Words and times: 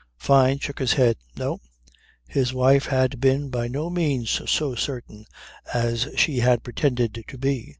Fyne 0.17 0.57
shook 0.57 0.79
his 0.79 0.93
head. 0.93 1.17
No; 1.37 1.59
his 2.27 2.55
wife 2.55 2.87
had 2.87 3.19
been 3.21 3.51
by 3.51 3.67
no 3.67 3.91
means 3.91 4.41
so 4.49 4.73
certain 4.73 5.27
as 5.75 6.07
she 6.17 6.39
had 6.39 6.63
pretended 6.63 7.23
to 7.27 7.37
be. 7.37 7.69